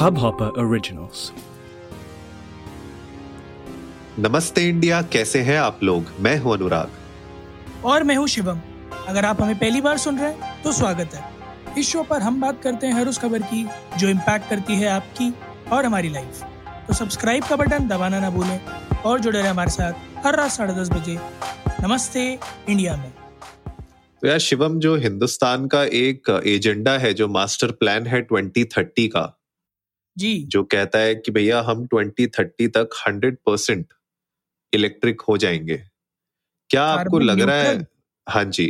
[0.00, 1.22] Hubhopper Originals.
[4.18, 6.04] नमस्ते India कैसे हैं आप लोग?
[6.20, 8.60] मैं हूँ अनुराग। और मैं हूँ शिवम।
[9.08, 11.24] अगर आप हमें पहली बार सुन रहे हैं तो स्वागत है।
[11.78, 13.66] इस शो पर हम बात करते हैं हर उस खबर की
[13.98, 15.32] जो इम्पैक्ट करती है आपकी
[15.72, 16.40] और हमारी लाइफ
[16.86, 18.60] तो सब्सक्राइब का बटन दबाना ना भूलें
[19.02, 21.18] और जुड़े रहे हमारे साथ हर रात साढ़े दस बजे।
[21.82, 22.22] नमस्ते
[22.68, 23.12] इंडिया में।
[24.22, 29.39] तो यार शिवम जो हिंदुस्तान का एक एजेंडा है जो मास्टर प्लान है 2030 का
[30.20, 33.86] जी। जो कहता है कि भैया हम 2030 तक 100 परसेंट
[34.72, 35.76] इलेक्ट्रिक हो जाएँगे।
[36.70, 37.86] क्या आपको लग रहा है?
[38.26, 38.66] हाँ जी।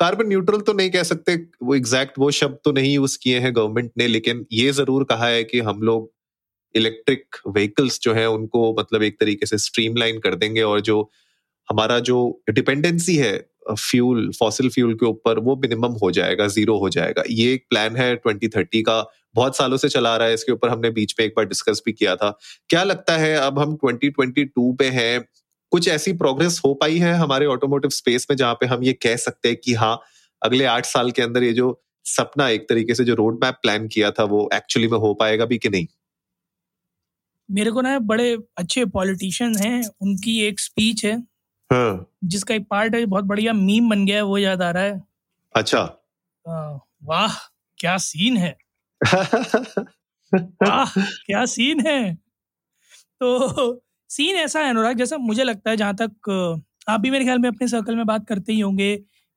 [0.00, 3.56] कार्बन न्यूट्रल तो नहीं कह सकते। वो एग्जैक्ट वो शब्द तो नहीं यूज़ किए हैं
[3.56, 6.10] गवर्नमेंट ने लेकिन ये ज़रूर कहा है कि हम लोग
[6.74, 11.00] इलेक्ट्रिक व्हीकल्स जो है उनको मतलब एक तरीके से स्ट्रीमलाइन कर देंगे और जो
[11.68, 12.18] हमारा जो
[12.50, 13.32] डिपेंडेंसी है
[13.74, 17.96] फ्यूल फॉसिल फ्यूल के ऊपर वो मिनिमम हो जाएगा ज़ीरो हो जाएगा। ये एक प्लान
[17.96, 21.32] है 2030 का। बहुत सालों से चला रहा है, इसके ऊपर हमने बीच में एक
[21.36, 25.24] बार डिस्कस भी किया था। क्या लगता है अब हम 2022 पे हैं?
[25.70, 29.16] कुछ ऐसी प्रोग्रेस हो पाई है हमारे ऑटोमोटिव स्पेस में जहाँ पे हम ये कह
[29.16, 30.00] सकते हैं कि हाँ
[30.42, 33.88] अगले आठ साल के अंदर ये जो सपना एक तरीके से जो रोड मैप प्लान
[33.88, 35.86] किया था, वो एक्चुअली में हो पाएगा भी कि नहीं?
[37.50, 41.29] मेरे को ना बड़े अच्छे पॉलिटिशियन हैं, उनकी एक स्पीच है।
[41.70, 44.82] हाँ। जिसका एक पार्ट है बहुत बढ़िया मीम बन गया है वो याद आ रहा
[44.82, 45.02] है।
[45.54, 45.82] अच्छा।
[47.04, 47.36] वाह
[47.78, 48.56] क्या सीन है।
[50.34, 50.92] वाह
[51.26, 52.14] क्या सीन है।
[53.20, 56.30] तो सीन ऐसा है अनुराग जैसा मुझे लगता है जहाँ तक
[56.88, 58.94] आप भी मेरे ख्याल में अपने सर्कल में बात करते ही होंगे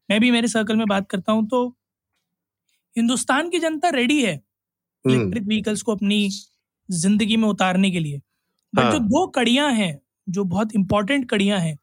[0.10, 1.68] मैं भी मेरे सर्कल में बात करता हूँ तो
[2.96, 6.30] हिंदुस्तान की जनता रेडी है हम्म, इलेक्ट्रिक व्हीकल्स को अपनी
[6.90, 8.22] ज़िंदगी में उतारने के लिए।
[8.74, 11.78] हाँ। जो दो कड़ियाँ हैं जो बहुत इंपॉर्टेंट कड़ियाँ हैं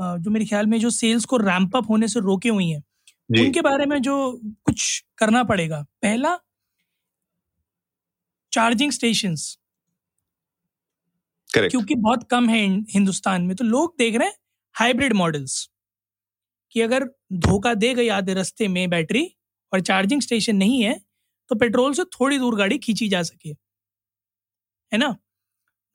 [0.00, 2.82] जो मेरे ख्याल में जो सेल्स को रैंप अप होने से रोके हुई हैं
[3.30, 4.16] उनके बारे में जो
[4.64, 6.38] कुछ करना पड़ेगा। पहला
[8.52, 9.34] चार्जिंग स्टेशन
[11.50, 14.34] क्योंकि बहुत कम है हिंदुस्तान में तो लोग देख रहे हैं
[14.74, 15.68] हाइब्रिड मॉडल्स
[16.74, 17.04] कि अगर
[17.46, 19.24] धोखा दे गई आधे रास्ते में बैटरी
[19.72, 20.94] और चार्जिंग स्टेशन नहीं है
[21.50, 23.50] तो पेट्रोल से थोड़ी दूर गाड़ी खींची जा सके।
[24.92, 25.16] है ना?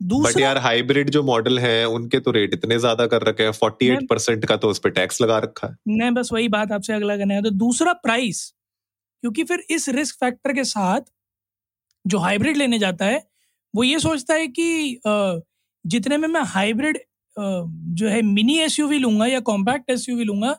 [0.02, 3.90] बट यार हाइब्रिड जो मॉडल है उनके तो रेट इतने ज़्यादा कर रखे हैं। 48
[3.92, 6.94] मैं- परसेंट का तो उस पर टैक्स लगा रखा है। मैं बस वही बात आपसे
[6.94, 8.44] अगला करना है तो दूसरा प्राइस
[9.24, 11.02] क्योंकि फिर इस रिस्क फैक्टर के साथ
[12.06, 13.24] जो हाइब्रिड लेने जाता है
[13.74, 15.00] वो ये सोचता है कि
[15.86, 16.98] जितने में मैं हाइब्रिड
[17.38, 20.56] जो है मिनी एसयूवी लूँगा या कॉम्पैक्ट एसयूवी लूँगा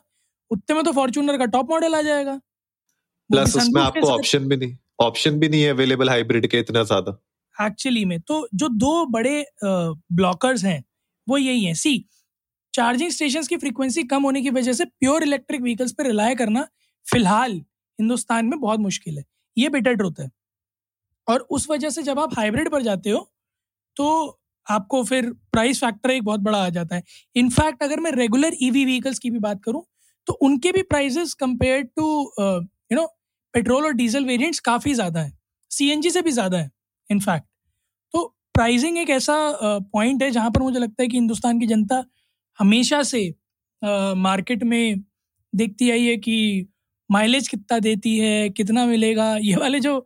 [0.51, 2.35] उतने में तो फॉर्चूनर का टॉप मॉडल आ जाएगा।
[3.29, 7.11] प्लस उसमें आपको ऑप्शन भी नहीं ऑप्शन भी नहीं है अवेलेबल हाइब्रिड के इतना ज़्यादा।
[7.57, 10.83] एक्चुअली में तो जो दो बड़े ब्लॉकर्स हैं,
[11.27, 12.05] वो यही हैं। सी
[12.73, 16.67] चार्जिंग स्टेशन की फ्रीक्वेंसी कम होने की वजह से प्योर इलेक्ट्रिक व्हीकल्स पर रिलाय करना
[17.05, 17.51] फ़िलहाल
[17.99, 19.23] हिंदुस्तान में बहुत मुश्किल है।
[19.57, 20.29] ये बेटर ट्रुथ है।
[21.27, 23.29] और उस वजह से जब आप हाइब्रिड पर जाते हो
[23.97, 27.03] तो आपको फिर प्राइस फैक्टर एक बहुत बड़ा आ जाता है।
[27.35, 29.83] इनफैक्ट अगर मैं रेगुलर ईवी व्हीकल्स की भी बात करूँ
[30.27, 32.05] तो उनके भी prices compare to
[32.39, 33.05] you know
[33.53, 35.31] petrol और डीजल वेरिएंट्स काफ़ी ज़्यादा है।
[35.71, 36.71] सीएनजी से भी ज़्यादा है।
[37.09, 37.45] इनफैक्ट
[38.13, 38.23] तो
[38.53, 39.35] प्राइसिंग एक ऐसा
[39.93, 42.03] पॉइंट है जहाँ पर मुझे लगता है कि हिंदुस्तान की जनता
[42.59, 43.23] हमेशा से
[43.81, 45.03] मार्केट में
[45.53, 46.67] देखती आई है कि
[47.09, 49.99] माइलेज कितना देती है, कितना मिलेगा। ये वाले जो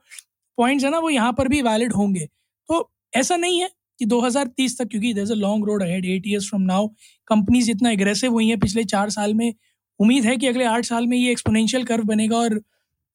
[0.58, 2.26] पॉइंट्स है ना, वो यहाँ पर भी वैलिड होंगे।
[2.70, 3.70] तो ऐसा नहीं है
[4.00, 6.88] कि 2030 तक, क्योंकि there a long road ahead eight years from now
[7.28, 9.54] companies इतना एग्रेसिव हुई हैं। पिछले चार साल में
[10.00, 12.62] उम्मीद है कि अगले आठ साल में ये एक्सपोनेंशियल कर्व बनेगा और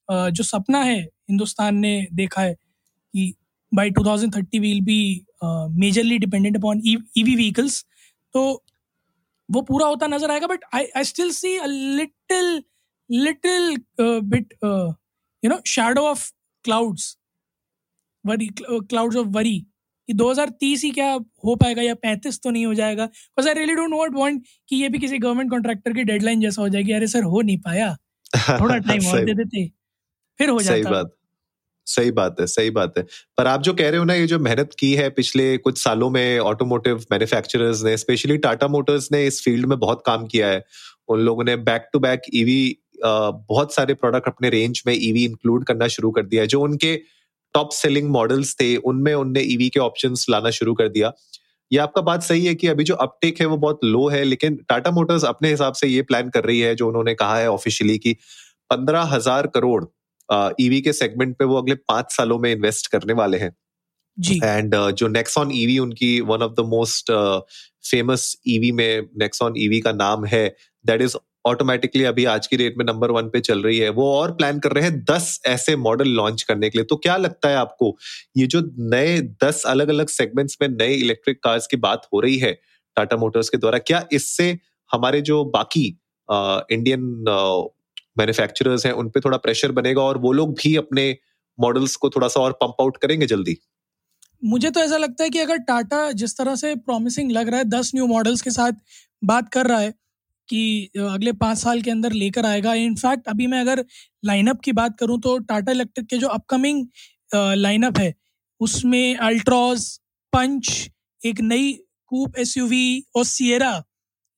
[0.08, 3.34] जो सपना है, हिंदुस्तान ने देखा है कि
[3.76, 4.98] by 2030 will be
[5.80, 7.84] majorly dependent upon EV vehicles
[8.34, 8.42] तो
[9.48, 12.62] वो पूरा होता नज़र आएगा but I I still see a little
[13.10, 14.54] little bit
[15.42, 16.30] you know shadow of
[16.64, 17.16] clouds
[18.24, 19.58] worry clouds of worry
[20.08, 21.12] कि 2030 ही क्या
[21.46, 23.06] हो पाएगा या 35 तो नहीं हो जाएगा?
[23.06, 26.62] Because I really don't not want कि ये भी किसी गवर्नमेंट कॉन्ट्रैक्टर की डेडलाइन जैसा
[26.62, 27.94] हो जाएगी। अरे सर हो नहीं पाया।
[28.60, 29.66] थोड़ा टाइम और दे देते।
[30.40, 31.00] फिर हो जाता।
[31.86, 33.04] सही बात है, सही बात है।
[33.38, 36.08] पर आप जो कह रहे हो ना, ये जो मेहनत की है पिछले कुछ सालों
[36.10, 40.64] में ऑटोमोटिव मैन्युफैक्चरर्स ने स्पेशली टाटा मोटर्स ने इस फ़ील्ड में बहुत काम किया है।
[41.08, 45.64] उन लोगों ने बैक टू बैक ईवी बहुत सारे प्रोडक्ट अपने रेंज में ईवी इंक्लूड
[45.64, 46.94] करना शुरू कर दिया है। जो उनके
[47.54, 51.12] टॉप सेलिंग मॉडल्स थे, उनमें उनने ईवी के ऑप्शन लाना शुरू कर दिया।
[51.70, 54.56] ये आपका बात सही है कि अभी जो अपटेक है वो बहुत लो है, लेकिन
[54.68, 57.98] टाटा मोटर्स अपने हिसाब से ये प्लान कर रही है, जो उन्होंने कहा है ऑफिशियली
[57.98, 58.12] कि
[58.70, 59.84] पंद्रह हज़ार करोड़
[60.60, 63.54] ईवी के सेगमेंट पे वो अगले पाँच सालों में इन्वेस्ट करने वाले हैं।
[64.44, 67.10] एंड जो नेक्सॉन ईवी उनकी one of the most
[67.90, 70.48] famous EV में नेक्सॉन ईवी का नाम है
[70.84, 74.10] दैट इज़ ऑटोमेटिकली अभी आज की रेट में नंबर वन पे चल रही है। वो
[74.12, 77.48] और प्लान कर रहे हैं दस ऐसे मॉडल लॉन्च करने के लिए। तो क्या लगता
[77.48, 77.96] है आपको
[78.36, 78.62] ये जो
[78.92, 82.52] नए दस अलग अलग सेगमेंट्स में नए इलेक्ट्रिक कार्स की बात हो रही है
[82.96, 84.50] टाटा मोटर्स के द्वारा क्या इससे
[84.90, 85.86] हमारे जो बाकी
[86.28, 87.24] इंडियन
[88.18, 91.16] मैन्युफैक्चरर्स हैं, उन पे थोड़ा प्रेशर बनेगा और वो लोग भी अपने
[91.58, 93.56] मॉडल्स को थोड़ा सा और पंप आउट करेंगे जल्दी।
[94.42, 97.64] मुझे तो ऐसा लगता है कि अगर टाटा जिस तरह से प्रॉमिसिंग लग रहा है,
[97.66, 98.72] दस न्यू मॉडल्स के साथ
[99.22, 99.94] बात कर रहा है
[100.48, 103.84] कि अगले पाँच साल के अंदर लेकर आएगा। इनफैक्ट अभी मैं अगर
[104.24, 106.86] लाइनअप की बात करूँ तो टाटा इलेक्ट्रिक के जो अपकमिंग
[107.34, 108.14] लाइनअप है,
[108.60, 109.88] उसमें अल्ट्रॉज
[110.32, 110.90] पंच
[111.20, 111.72] एक नई
[112.10, 112.54] कूप एस
[113.16, 113.82] और सियरा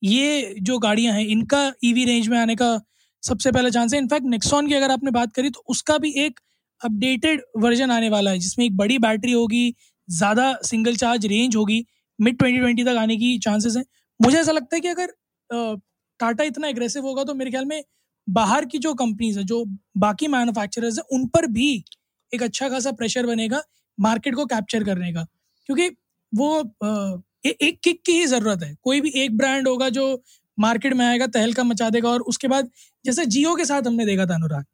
[0.02, 2.74] ये जो गाड़ियाँ हैं, इनका ईवी e रेंज में आने का
[3.23, 6.41] सबसे पहला चांस है इनफैक्ट नेक्सॉन की अगर आपने बात करी तो उसका भी एक
[6.81, 9.75] अपडेटेड वर्जन आने वाला है जिसमें एक बड़ी बैटरी होगी
[10.09, 11.85] ज़्यादा सिंगल चार्ज रेंज होगी
[12.19, 13.85] मिड ट्वेंटी ट्वेंटी तक आने की चांसेस हैं।
[14.20, 15.12] मुझे ऐसा लगता है कि अगर
[16.20, 17.82] टाटा इतना एग्रेसिव होगा तो मेरे ख्याल में
[18.29, 19.65] बाहर की जो कंपनीज़ है जो
[19.99, 21.69] बाकी मैन्युफैक्चरर्स है उन पर भी
[22.32, 23.62] एक अच्छा खासा प्रेशर बनेगा
[23.99, 25.25] मार्केट को कैप्चर करने का।
[25.69, 25.88] क्योंकि
[26.32, 26.49] वो
[27.44, 30.05] ए, एक किक की ही ज़रूरत है। कोई भी एक ब्रांड होगा जो
[30.58, 32.70] मार्केट में आएगा तहलका मचा देगा और उसके बाद
[33.05, 34.64] जैसे जियो के साथ हमने देखा था अनुराग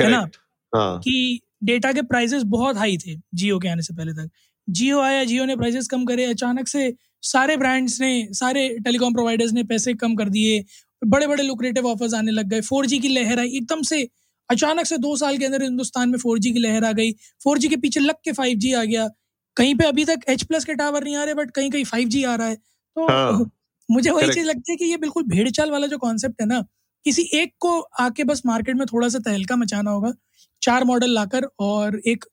[0.00, 0.28] है ना?
[0.76, 0.98] हाँ.
[0.98, 4.30] कि डेटा के प्राइसेस बहुत हाई थे जियो के आने से पहले तक।
[4.70, 9.52] जियो आया जियो ने प्राइसेस कम करे अचानक से सारे ब्रांड्स ने सारे टेलीकॉम प्रोवाइडर्स
[9.52, 10.64] ने पैसे कम कर दिए
[11.06, 14.08] बड़े बड़े लुक्रेटिव ऑफर्स आने लग गए फोर की लहर आई एकदम से
[14.50, 17.76] अचानक से दो साल के अंदर हिंदुस्तान में फोर की लहर आ गई फोर के
[17.76, 19.08] पीछे लग के फाइव आ गया।
[19.56, 22.10] कहीं पे अभी तक एच प्लस के टावर नहीं आ रहे बट कहीं कहीं फाइव
[22.28, 23.50] आ रहा है। तो हाँ,
[23.88, 26.60] मुझे वही चीज़ लगती है कि ये बिल्कुल भेड़ चाल वाला जो कॉन्सेप्ट है ना
[27.04, 30.12] किसी एक को आके बस मार्केट में थोड़ा सा तहलका मचाना होगा
[30.62, 32.24] चार मॉडल लाकर और एक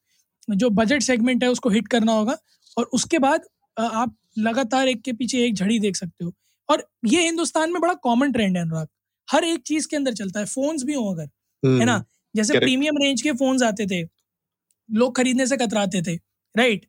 [0.48, 2.38] जो बजट सेगमेंट है उसको हिट करना होगा
[2.78, 3.42] और उसके बाद
[3.78, 6.34] आप लगातार एक के पीछे एक झड़ी देख सकते हो।
[6.70, 8.88] और ये हिंदुस्तान में बड़ा कॉमन ट्रेंड है अनुराग।
[9.28, 11.30] हर एक चीज़ के अंदर चलता है फोन्स भी हो अगर
[11.80, 11.94] है ना?
[11.94, 12.04] हम्म,
[12.36, 14.04] जैसे प्रीमियम रेंज के फोन्स आते थे
[14.90, 16.16] लोग खरीदने से कतराते थे
[16.56, 16.86] राइट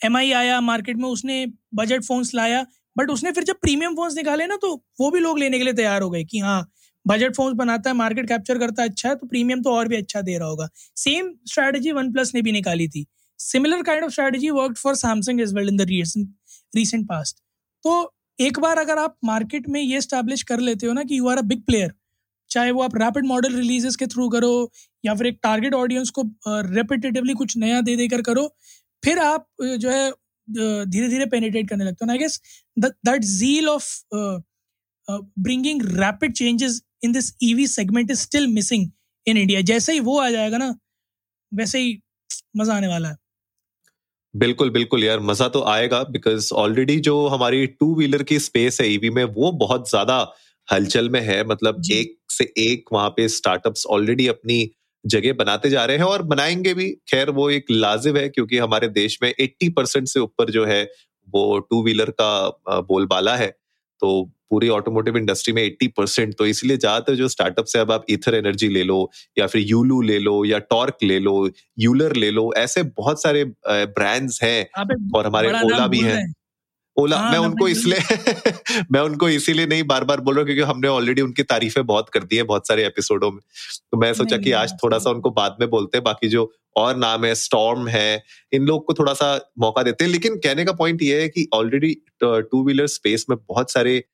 [0.00, 2.66] एमआई आया मार्केट में उसने बजट फोन्स लाया
[3.00, 5.74] बट उसने फिर जब प्रीमियम फोन्स निकाले ना तो वो भी लोग लेने के लिए
[5.74, 6.60] तैयार हो गए कि हाँ
[7.06, 9.96] बजट फोन्स बनाता है मार्केट कैप्चर करता है अच्छा है तो प्रीमियम तो और भी
[9.96, 13.06] अच्छा दे रहा होगा। सेम स्ट्रैटेजी वन प्लस ने भी निकाली थी।
[13.40, 15.86] Similar kind of strategy work for Samsung is well in the
[16.72, 17.36] recent past
[17.84, 21.28] तो एक बार अगर आप मार्केट में ये स्टैब्लिश कर लेते हो ना कि you
[21.28, 21.92] are a big player
[22.50, 24.70] चाहे वो आप रैपिड मॉडल रिलीजेस के थ्रू करो,
[25.04, 28.46] या फिर एक टारगेट ऑडियंस को रेपिटेटिवली कुछ नया दे देकर करो,
[29.02, 30.10] फिर आप जो है
[30.50, 32.40] धीरे धीरे पेनिटेट करने लगते हो। I guess
[32.76, 33.88] that zeal of
[35.08, 38.90] bringing rapid changes in this EV segment is still missing
[39.26, 40.74] in India जैसे ही वो आ जाएगा ना
[41.52, 41.98] वैसे ही
[42.56, 43.16] मज़ा आने वाला है।
[44.34, 48.88] बिल्कुल बिल्कुल यार मज़ा तो आएगा बिकॉज़ ऑलरेडी जो हमारी टू व्हीलर की स्पेस है
[48.88, 50.16] ईवी में वो बहुत ज़्यादा
[50.68, 54.58] हलचल में है। मतलब एक से एक वहाँ पे स्टार्टअप्स ऑलरेडी अपनी
[55.04, 58.88] जगह बनाते जा रहे हैं और बनाएँगे भी। खैर वो एक लाजिब है क्योंकि हमारे
[58.90, 60.82] देश में 80 परसेंट से ऊपर जो है
[61.28, 63.48] वो टू व्हीलर का बोलबाला है।
[64.02, 68.04] तो पूरी ऑटोमोटिव इंडस्ट्री में 80 परसेंट तो इसलिए ज़्यादातर जो स्टार्टअप है अब आप
[68.10, 71.34] इथर एनर्जी ले लो या फिर यूलू ले लो या टॉर्क ले लो
[71.78, 74.66] यूलर ले लो ऐसे बहुत सारे ब्रांड्स हैं
[75.14, 76.32] और हमारे ओला भी हैं।
[76.96, 77.98] ओला हाँ, मैं उनको इसलिए
[78.92, 82.08] मैं उनको इसीलिए नहीं बार बार बोल रहा हूँ क्योंकि हमने ऑलरेडी उनकी तारीफें बहुत
[82.08, 83.40] कर दी है बहुत सारे एपिसोडों में।
[83.92, 86.96] तो मैं सोचा कि आज थोड़ा सा उनको बाद में बोलते हैं बाकी जो और
[86.96, 88.22] नाम है स्टॉर्म है
[88.52, 91.48] इन लोग को थोड़ा सा मौका देते हैं। लेकिन कहने का पॉइंट ये है कि
[91.54, 94.04] ऑलरेडी टू व्हीलर स्पेस में बहुत सारे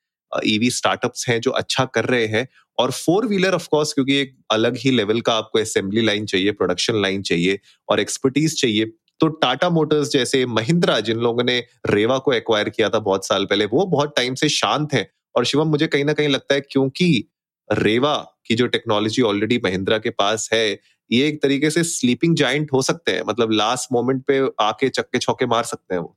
[0.46, 2.48] ईवी स्टार्टअप्स हैं जो अच्छा कर रहे हैं।
[2.78, 7.02] और फोर व्हीलर ऑफकोर्स क्योंकि एक अलग ही लेवल का आपको असेंबली लाइन चाहिए प्रोडक्शन
[7.02, 7.58] लाइन चाहिए
[7.88, 12.88] और एक्सपर्टीज चाहिए। तो टाटा मोटर्स जैसे महिंद्रा, जिन लोगों ने रेवा को एक्वायर किया
[12.90, 16.12] था बहुत साल पहले, वो बहुत टाइम से शांत है। और शिवम, मुझे कहीं ना
[16.12, 17.28] कहीं लगता है क्योंकि
[17.70, 20.78] रेवा की जो टेक्नोलॉजी ऑलरेडी महिंद्रा के पास है,
[21.10, 25.18] ये एक तरीके से स्लीपिंग जाइंट हो सकते हैं। मतलब लास्ट मोमेंट पे आके चक्के
[25.18, 26.16] छौके मार सकते हैं वो।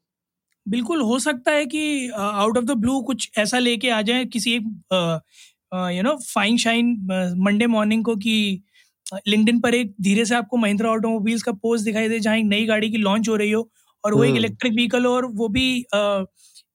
[0.65, 4.53] बिल्कुल, हो सकता है कि आउट ऑफ़ द ब्लू कुछ ऐसा लेके आ जाए, किसी
[4.53, 5.21] एक
[5.73, 6.95] you know fine shine
[7.37, 8.63] Monday morning को कि
[9.27, 12.65] लिंक्डइन पर एक धीरे से आपको महिंद्रा ऑटोमोबाइल्स का पोस्ट दिखाई दे जहाँ एक नई
[12.65, 13.69] गाड़ी की लॉन्च हो रही हो
[14.03, 16.23] और वो एक इलेक्ट्रिक हम्म। व्हीकल हो और वो भी आ,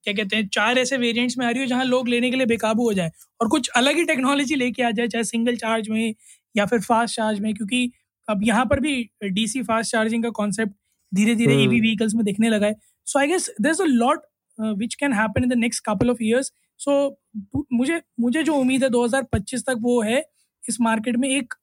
[0.03, 2.45] क्या कहते हैं चार ऐसे वेरिएंट्स में आ रही हो जहाँ लोग लेने के लिए
[2.45, 3.11] बेकाबू हो जाए।
[3.41, 6.13] और कुछ अलग ही टेक्नोलॉजी लेके आ जाए चाहे सिंगल चार्ज में
[6.55, 7.91] या फिर फास्ट चार्ज में क्योंकि
[8.27, 10.73] अब यहाँ पर भी डीसी फास्ट चार्जिंग का कॉन्सेप्ट
[11.11, 12.75] धीरे धीरे ईवी व्हीकल्स में दिखने लगा है।
[13.07, 14.21] So I guess there a lot
[14.59, 16.95] which can happen in the next couple of years so
[17.73, 20.23] मुझे मुझे जो उम्मीद है 2025 तक वो है
[20.69, 21.53] इस मार्केट में एक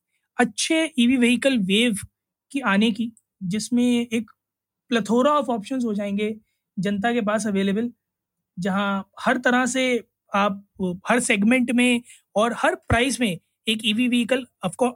[0.42, 1.96] अच्छे ईवी व्हीकल वेव
[2.52, 3.12] की आने की,
[3.44, 4.30] जिसमें एक
[4.90, 6.34] प्लथोरा ऑफ़ ऑप्शंस हो जाएँगे,
[6.76, 7.90] जनता के पास अवेलेबल
[8.58, 9.84] जहाँ हर तरह से
[10.32, 10.64] आप
[11.08, 12.02] हर सेगमेंट में
[12.36, 14.46] और हर प्राइस में एक ईवी व्हीकल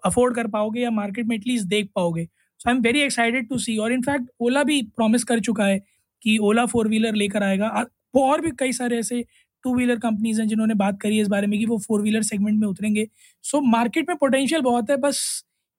[0.06, 2.24] अफोर्ड कर पाओगे या मार्केट में एटलीस्ट देख पाओगे।
[2.60, 5.78] So I am very excited to see और इनफैक्ट ओला भी प्रॉमिस कर चुका है
[6.22, 7.84] कि ओला फोर व्हीलर लेकर आएगा।
[8.16, 9.24] और भी कई सारे ऐसे
[9.66, 12.22] टू व्हीलर कंपनीज़ हैं जिन्होंने बात करी है इस बारे में कि वो फोर व्हीलर
[12.24, 13.06] सेगमेंट में उतरेंगे।
[13.44, 15.24] सो so, मार्केट में पोटेंशियल बहुत है बस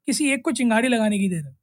[0.08, 1.56] किसी एक को चिंगारी लगाने की देर है।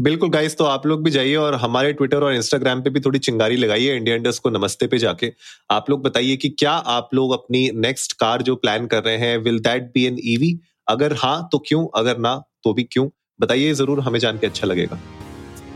[0.00, 3.18] बिल्कुल गाइस तो आप लोग भी जाइए और हमारे ट्विटर और इंस्टाग्राम पे भी थोड़ी
[3.20, 5.32] चिंगारी लगाइए इंडिया इंडस्ट को नमस्ते पे जाके।
[5.70, 9.36] आप लोग बताइए कि क्या आप लोग अपनी नेक्स्ट कार जो प्लान कर रहे हैं
[9.38, 10.58] will that be an EV
[10.88, 11.86] अगर हाँ तो क्यों?
[11.96, 12.34] अगर ना
[12.64, 13.08] तो भी क्यों?
[13.40, 15.00] बताइए ज़रूर हमें जान के अच्छा लगेगा।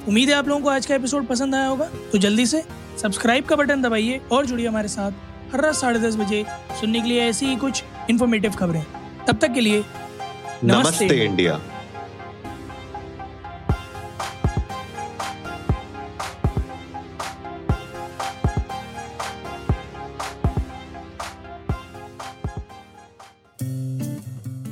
[0.08, 2.62] उम्मीद है आप लोगों को आज का एपिसोड पसंद आया होगा तो जल्दी से
[3.02, 6.44] सब्सक्राइब का बटन दबाइए और जुड़िए हमारे साथ। हर रात साढ़े दस बजे
[6.80, 8.84] सुनने के लिए ऐसी ही कुछ इन्फॉर्मेटिव खबरें।
[9.28, 11.60] तब तक के लिए नमस्ते, नमस्ते इंडिया।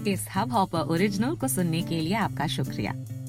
[0.07, 2.93] इस हब हॉपर ओरिजिनल को सुनने के लिए आपका शुक्रिया।